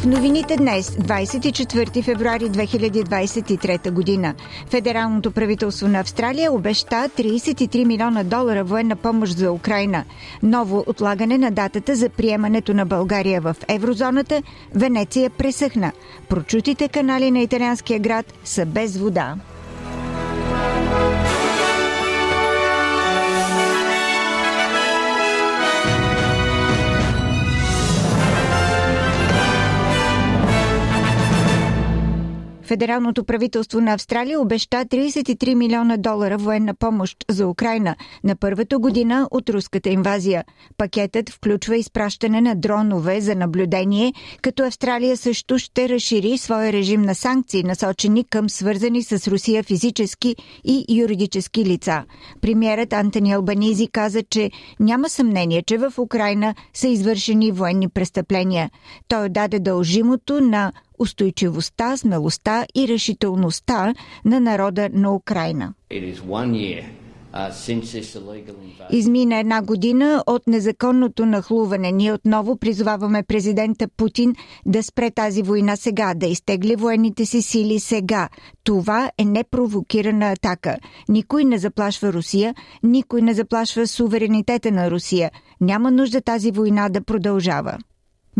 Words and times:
В 0.00 0.06
новините 0.06 0.56
днес, 0.56 0.90
24 0.90 2.02
февруари 2.02 2.44
2023 2.44 3.90
година, 3.90 4.34
федералното 4.70 5.30
правителство 5.30 5.88
на 5.88 6.00
Австралия 6.00 6.52
обеща 6.52 6.96
33 7.18 7.84
милиона 7.84 8.24
долара 8.24 8.64
военна 8.64 8.96
помощ 8.96 9.36
за 9.36 9.52
Украина. 9.52 10.04
Ново 10.42 10.84
отлагане 10.86 11.38
на 11.38 11.50
датата 11.50 11.94
за 11.94 12.08
приемането 12.08 12.74
на 12.74 12.86
България 12.86 13.40
в 13.40 13.56
еврозоната, 13.68 14.42
Венеция 14.74 15.30
пресъхна. 15.30 15.92
Прочутите 16.28 16.88
канали 16.88 17.30
на 17.30 17.40
италианския 17.40 18.00
град 18.00 18.34
са 18.44 18.66
без 18.66 18.96
вода. 18.96 19.34
Федералното 32.70 33.24
правителство 33.24 33.80
на 33.80 33.92
Австралия 33.92 34.40
обеща 34.40 34.76
33 34.76 35.54
милиона 35.54 35.96
долара 35.96 36.38
военна 36.38 36.74
помощ 36.74 37.24
за 37.30 37.48
Украина 37.48 37.96
на 38.24 38.36
първата 38.36 38.78
година 38.78 39.28
от 39.30 39.50
руската 39.50 39.88
инвазия. 39.88 40.44
Пакетът 40.76 41.30
включва 41.30 41.76
изпращане 41.76 42.40
на 42.40 42.54
дронове 42.54 43.20
за 43.20 43.34
наблюдение, 43.34 44.12
като 44.42 44.66
Австралия 44.66 45.16
също 45.16 45.58
ще 45.58 45.88
разшири 45.88 46.38
своя 46.38 46.72
режим 46.72 47.02
на 47.02 47.14
санкции, 47.14 47.62
насочени 47.62 48.24
към 48.24 48.50
свързани 48.50 49.02
с 49.02 49.28
Русия 49.28 49.62
физически 49.62 50.36
и 50.64 50.84
юридически 50.88 51.64
лица. 51.64 52.04
Премьерът 52.40 52.92
Антони 52.92 53.32
Албанизи 53.32 53.88
каза, 53.88 54.22
че 54.22 54.50
няма 54.80 55.08
съмнение, 55.08 55.62
че 55.62 55.78
в 55.78 55.92
Украина 55.98 56.54
са 56.74 56.88
извършени 56.88 57.52
военни 57.52 57.88
престъпления. 57.88 58.70
Той 59.08 59.28
даде 59.28 59.58
дължимото 59.58 60.40
на 60.40 60.72
устойчивостта, 61.00 61.96
смелостта 61.96 62.66
и 62.74 62.88
решителността 62.88 63.94
на 64.24 64.40
народа 64.40 64.88
на 64.92 65.14
Украина. 65.14 65.74
uh, 67.32 67.50
Измина 68.90 69.38
една 69.38 69.62
година 69.62 70.24
от 70.26 70.46
незаконното 70.46 71.26
нахлуване. 71.26 71.92
Ние 71.92 72.12
отново 72.12 72.56
призоваваме 72.56 73.22
президента 73.22 73.88
Путин 73.96 74.34
да 74.66 74.82
спре 74.82 75.10
тази 75.10 75.42
война 75.42 75.76
сега, 75.76 76.14
да 76.14 76.26
изтегли 76.26 76.76
военните 76.76 77.26
си 77.26 77.42
сили 77.42 77.80
сега. 77.80 78.28
Това 78.64 79.10
е 79.18 79.24
непровокирана 79.24 80.32
атака. 80.32 80.76
Никой 81.08 81.44
не 81.44 81.58
заплашва 81.58 82.12
Русия, 82.12 82.54
никой 82.82 83.22
не 83.22 83.34
заплашва 83.34 83.86
суверенитета 83.86 84.70
на 84.72 84.90
Русия. 84.90 85.30
Няма 85.60 85.90
нужда 85.90 86.20
тази 86.20 86.50
война 86.50 86.88
да 86.88 87.00
продължава. 87.00 87.78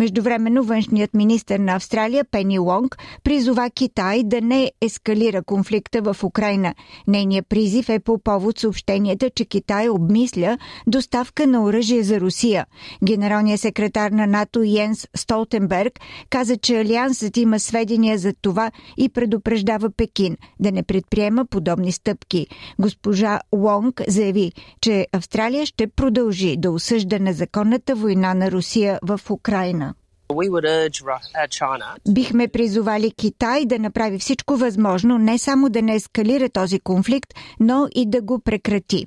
Междувременно 0.01 0.63
външният 0.63 1.15
министр 1.15 1.59
на 1.59 1.75
Австралия 1.75 2.25
Пени 2.25 2.59
Лонг 2.59 2.99
призова 3.25 3.71
Китай 3.71 4.23
да 4.25 4.41
не 4.41 4.73
ескалира 4.81 5.43
конфликта 5.43 6.03
в 6.03 6.25
Украина. 6.25 6.75
Нейният 7.07 7.49
призив 7.49 7.89
е 7.89 7.99
по 7.99 8.19
повод 8.19 8.59
съобщенията, 8.59 9.31
че 9.31 9.45
Китай 9.45 9.89
обмисля 9.89 10.59
доставка 10.87 11.47
на 11.47 11.65
оръжие 11.65 12.03
за 12.03 12.21
Русия. 12.21 12.67
Генералният 13.05 13.61
секретар 13.61 14.11
на 14.11 14.27
НАТО 14.27 14.63
Йенс 14.63 15.09
Столтенберг 15.17 16.01
каза, 16.31 16.57
че 16.57 16.81
Алиансът 16.81 17.37
има 17.37 17.61
сведения 17.61 18.19
за 18.19 18.33
това 18.43 18.71
и 18.97 19.09
предупреждава 19.09 19.91
Пекин 19.91 20.37
да 20.61 20.73
не 20.73 20.83
предприема 20.83 21.47
подобни 21.47 21.93
стъпки. 21.93 22.47
Госпожа 22.79 23.41
Лонг 23.55 24.01
заяви, 24.09 24.53
че 24.81 25.07
Австралия 25.13 25.67
ще 25.67 25.87
продължи 25.87 26.57
да 26.57 26.71
осъжда 26.71 27.19
незаконната 27.19 27.95
война 27.95 28.35
на 28.35 28.51
Русия 28.51 28.99
в 29.03 29.21
Украина. 29.31 29.90
Uh, 30.31 31.97
Бихме 32.09 32.49
призовали 32.49 33.11
Китай 33.11 33.65
да 33.67 33.79
направи 33.79 34.19
всичко 34.19 34.57
възможно 34.57 35.19
не 35.19 35.39
само 35.39 35.69
да 35.69 35.83
не 35.83 35.95
ескалира 35.95 36.49
този 36.49 36.81
конфликт, 36.81 37.35
но 37.61 37.89
и 37.95 38.11
да 38.11 38.23
го 38.23 38.39
прекрати. 38.39 39.07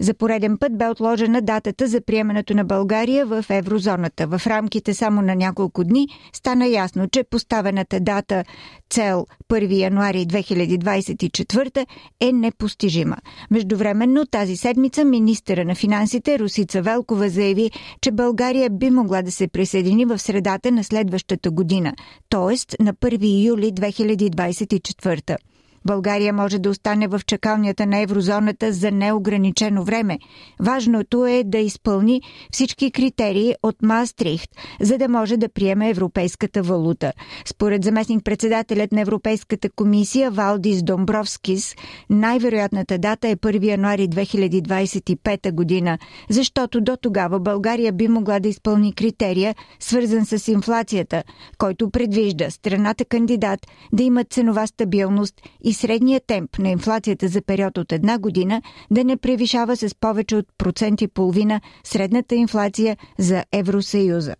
За 0.00 0.14
пореден 0.14 0.58
път 0.58 0.78
бе 0.78 0.88
отложена 0.88 1.42
датата 1.42 1.86
за 1.86 2.00
приемането 2.00 2.54
на 2.54 2.64
България 2.64 3.26
в 3.26 3.44
еврозоната. 3.50 4.26
В 4.26 4.46
рамките 4.46 4.94
само 4.94 5.22
на 5.22 5.34
няколко 5.34 5.84
дни 5.84 6.08
стана 6.32 6.66
ясно, 6.66 7.08
че 7.08 7.24
поставената 7.24 8.00
дата 8.00 8.44
цел 8.90 9.26
1 9.50 9.72
януари 9.72 10.26
2024 10.26 11.86
е 12.20 12.32
непостижима. 12.32 13.16
Междувременно 13.50 14.26
тази 14.26 14.56
седмица 14.56 15.04
министъра 15.04 15.64
на 15.64 15.74
финансите 15.74 16.38
Русица 16.38 16.82
Велкова 16.82 17.28
заяви, 17.28 17.70
че 18.00 18.10
България 18.10 18.70
би 18.70 18.90
могла 18.90 19.22
да 19.22 19.32
се 19.32 19.48
присъедини 19.48 20.04
в 20.04 20.18
средата 20.18 20.72
на 20.72 20.84
следващата 20.84 21.50
година, 21.50 21.94
т.е. 22.30 22.82
на 22.82 22.94
1 22.94 23.46
юли 23.46 23.72
2024. 23.72 25.36
България 25.86 26.32
може 26.32 26.58
да 26.58 26.70
остане 26.70 27.08
в 27.08 27.20
чакалнята 27.26 27.86
на 27.86 27.98
еврозоната 28.00 28.72
за 28.72 28.90
неограничено 28.90 29.84
време. 29.84 30.18
Важното 30.60 31.26
е 31.26 31.42
да 31.44 31.58
изпълни 31.58 32.22
всички 32.52 32.90
критерии 32.90 33.54
от 33.62 33.82
Маастрихт, 33.82 34.50
за 34.80 34.98
да 34.98 35.08
може 35.08 35.36
да 35.36 35.48
приеме 35.48 35.90
европейската 35.90 36.62
валута. 36.62 37.12
Според 37.44 37.84
заместник 37.84 38.24
председателят 38.24 38.92
на 38.92 39.00
Европейската 39.00 39.70
комисия 39.70 40.30
Валдис 40.30 40.82
Домбровскис, 40.82 41.74
най-вероятната 42.10 42.98
дата 42.98 43.28
е 43.28 43.36
1 43.36 43.64
януари 43.64 44.08
2025 44.08 45.52
година, 45.52 45.98
защото 46.30 46.80
до 46.80 46.96
тогава 46.96 47.40
България 47.40 47.92
би 47.92 48.08
могла 48.08 48.40
да 48.40 48.48
изпълни 48.48 48.94
критерия, 48.94 49.54
свързан 49.80 50.26
с 50.26 50.48
инфлацията, 50.48 51.22
който 51.58 51.90
предвижда 51.90 52.50
страната 52.50 53.04
кандидат 53.04 53.60
да 53.92 54.02
има 54.02 54.24
ценова 54.24 54.66
стабилност 54.66 55.34
и 55.64 55.75
средния 55.76 56.20
темп 56.26 56.58
на 56.58 56.68
инфлацията 56.68 57.28
за 57.28 57.42
период 57.42 57.78
от 57.78 57.92
една 57.92 58.18
година 58.18 58.62
да 58.90 59.04
не 59.04 59.16
превишава 59.16 59.76
с 59.76 59.94
повече 59.94 60.36
от 60.36 60.46
процент 60.58 61.00
и 61.00 61.08
половина 61.08 61.60
средната 61.84 62.34
инфлация 62.34 62.96
за 63.18 63.44
Евросъюза. 63.52 64.34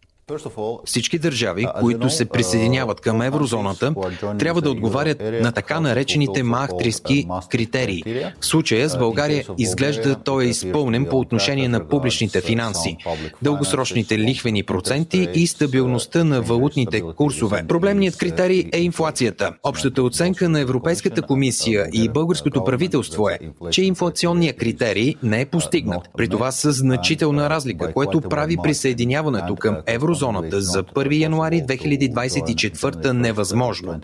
Всички 0.85 1.19
държави, 1.19 1.67
които 1.81 2.11
се 2.11 2.25
присъединяват 2.25 3.01
към 3.01 3.23
еврозоната, 3.23 3.95
трябва 4.39 4.61
да 4.61 4.71
отговарят 4.71 5.23
на 5.43 5.53
така 5.53 5.81
наречените 5.81 6.43
махтриски 6.43 7.27
критерии. 7.51 8.03
В 8.41 8.47
случая 8.47 8.89
с 8.89 8.99
България 8.99 9.45
изглежда 9.59 10.17
той 10.25 10.45
е 10.45 10.49
изпълнен 10.49 11.07
по 11.11 11.19
отношение 11.19 11.69
на 11.69 11.89
публичните 11.89 12.41
финанси, 12.41 12.97
дългосрочните 13.43 14.19
лихвени 14.19 14.63
проценти 14.63 15.29
и 15.35 15.47
стабилността 15.47 16.25
на 16.25 16.43
валутните 16.43 17.01
курсове. 17.01 17.65
Проблемният 17.69 18.17
критерий 18.17 18.65
е 18.73 18.81
инфлацията. 18.81 19.53
Общата 19.63 20.03
оценка 20.03 20.49
на 20.49 20.61
Европейската 20.61 21.23
комисия 21.23 21.89
и 21.93 22.09
българското 22.09 22.65
правителство 22.65 23.29
е, 23.29 23.39
че 23.71 23.83
инфлационният 23.83 24.57
критерий 24.57 25.15
не 25.23 25.41
е 25.41 25.47
постигнат. 25.47 26.09
При 26.17 26.29
това 26.29 26.51
с 26.51 26.73
значителна 26.73 27.51
разлика, 27.51 27.93
което 27.93 28.21
прави 28.21 28.57
присъединяването 28.63 29.57
към 29.57 29.77
еврозоната 29.87 30.16
еврозоната 30.17 30.61
за 30.61 30.85
1 30.85 31.21
януари 31.21 31.63
2024 31.63 33.13
невъзможно. 33.13 34.01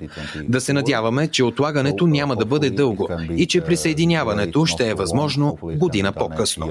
Да 0.48 0.60
се 0.60 0.72
надяваме, 0.72 1.28
че 1.28 1.44
отлагането 1.44 2.06
няма 2.06 2.36
да 2.36 2.46
бъде 2.46 2.70
дълго 2.70 3.08
и 3.36 3.46
че 3.46 3.60
присъединяването 3.60 4.66
ще 4.66 4.90
е 4.90 4.94
възможно 4.94 5.58
година 5.62 6.12
по-късно. 6.12 6.66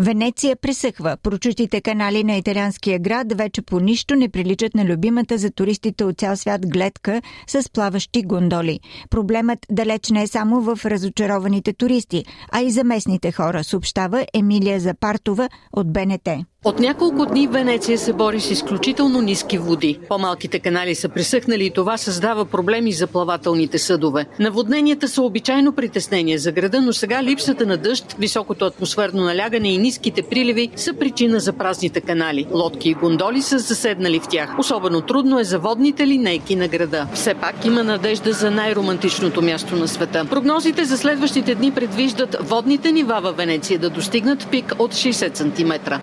Венеция 0.00 0.56
пресъхва. 0.56 1.16
Прочутите 1.22 1.80
канали 1.80 2.24
на 2.24 2.36
италианския 2.36 2.98
град 2.98 3.32
вече 3.32 3.62
по 3.62 3.80
нищо 3.80 4.14
не 4.14 4.28
приличат 4.28 4.74
на 4.74 4.84
любимата 4.84 5.38
за 5.38 5.50
туристите 5.50 6.04
от 6.04 6.18
цял 6.18 6.36
свят 6.36 6.60
гледка 6.66 7.22
с 7.46 7.72
плаващи 7.72 8.22
гондоли. 8.22 8.80
Проблемът 9.10 9.58
далеч 9.70 10.10
не 10.10 10.22
е 10.22 10.26
само 10.26 10.60
в 10.60 10.78
разочарованите 10.84 11.72
туристи, 11.72 12.24
а 12.52 12.60
и 12.60 12.70
за 12.70 12.84
местните 12.84 13.32
хора, 13.32 13.64
съобщава 13.64 14.26
Емилия 14.34 14.80
Запартова 14.80 15.48
от 15.72 15.92
БНТ. 15.92 16.28
От 16.68 16.78
няколко 16.78 17.26
дни 17.26 17.46
Венеция 17.46 17.98
се 17.98 18.12
бори 18.12 18.40
с 18.40 18.50
изключително 18.50 19.20
ниски 19.20 19.58
води. 19.58 19.98
По-малките 20.08 20.58
канали 20.58 20.94
са 20.94 21.08
пресъхнали 21.08 21.66
и 21.66 21.70
това 21.70 21.96
създава 21.96 22.44
проблеми 22.44 22.92
за 22.92 23.06
плавателните 23.06 23.78
съдове. 23.78 24.26
Наводненията 24.38 25.08
са 25.08 25.22
обичайно 25.22 25.72
притеснение 25.72 26.38
за 26.38 26.52
града, 26.52 26.80
но 26.80 26.92
сега 26.92 27.22
липсата 27.22 27.66
на 27.66 27.76
дъжд, 27.76 28.16
високото 28.18 28.64
атмосферно 28.64 29.22
налягане 29.22 29.72
и 29.72 29.78
ниските 29.78 30.22
приливи 30.22 30.70
са 30.76 30.92
причина 30.92 31.40
за 31.40 31.52
празните 31.52 32.00
канали. 32.00 32.46
Лодки 32.52 32.88
и 32.88 32.94
гондоли 32.94 33.42
са 33.42 33.58
заседнали 33.58 34.20
в 34.20 34.28
тях. 34.28 34.58
Особено 34.58 35.00
трудно 35.00 35.40
е 35.40 35.44
за 35.44 35.58
водните 35.58 36.06
линейки 36.06 36.56
на 36.56 36.68
града. 36.68 37.06
Все 37.14 37.34
пак 37.34 37.64
има 37.64 37.84
надежда 37.84 38.32
за 38.32 38.50
най-романтичното 38.50 39.42
място 39.42 39.76
на 39.76 39.88
света. 39.88 40.26
Прогнозите 40.30 40.84
за 40.84 40.98
следващите 40.98 41.54
дни 41.54 41.70
предвиждат 41.70 42.36
водните 42.40 42.92
нива 42.92 43.20
във 43.22 43.36
Венеция 43.36 43.78
да 43.78 43.90
достигнат 43.90 44.48
пик 44.50 44.74
от 44.78 44.94
60 44.94 45.36
см. 45.36 45.94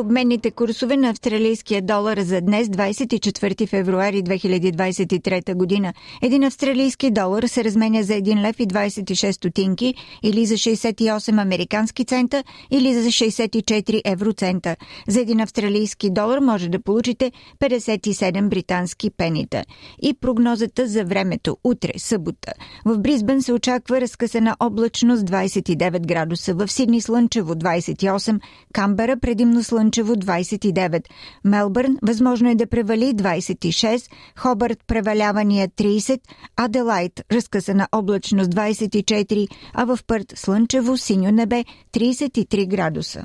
Обменните 0.00 0.50
курсове 0.50 0.96
на 0.96 1.10
австралийския 1.10 1.82
долар 1.82 2.18
за 2.18 2.40
днес, 2.40 2.68
24 2.68 3.68
февруари 3.68 4.22
2023 4.22 5.54
година. 5.54 5.92
Един 6.22 6.44
австралийски 6.44 7.10
долар 7.10 7.42
се 7.42 7.64
разменя 7.64 8.02
за 8.02 8.12
1 8.12 8.42
лев 8.42 8.60
и 8.60 8.66
26 8.66 9.30
стотинки 9.30 9.94
или 10.22 10.46
за 10.46 10.54
68 10.54 11.42
американски 11.42 12.04
цента 12.04 12.44
или 12.70 12.94
за 12.94 13.08
64 13.08 14.00
евроцента. 14.04 14.76
За 15.08 15.20
един 15.20 15.40
австралийски 15.40 16.10
долар 16.10 16.38
може 16.38 16.68
да 16.68 16.82
получите 16.82 17.32
57 17.60 18.48
британски 18.48 19.10
пенита. 19.10 19.64
И 20.02 20.14
прогнозата 20.14 20.86
за 20.86 21.04
времето 21.04 21.56
утре, 21.64 21.92
събота. 21.96 22.52
В 22.84 22.98
Бризбен 22.98 23.42
се 23.42 23.52
очаква 23.52 24.00
разкъсана 24.00 24.56
облачност 24.60 25.22
29 25.22 26.06
градуса, 26.06 26.54
в 26.54 26.68
Сидни 26.68 27.00
слънчево 27.00 27.54
28, 27.54 28.40
Камбера 28.72 29.16
предимно 29.16 29.64
слънчево 29.88 30.14
29, 30.14 31.04
Мелбърн 31.44 31.98
възможно 32.02 32.50
е 32.50 32.54
да 32.54 32.66
превали 32.66 33.14
26, 33.14 34.10
Хобърт 34.38 34.78
превалявания 34.86 35.68
30, 35.68 36.20
Аделайт 36.56 37.20
разкъсана 37.32 37.88
облачност 37.92 38.50
24, 38.50 39.48
а 39.74 39.84
в 39.84 39.98
Пърт 40.06 40.32
слънчево 40.36 40.96
синьо 40.96 41.30
небе 41.30 41.64
33 41.92 42.66
градуса. 42.68 43.24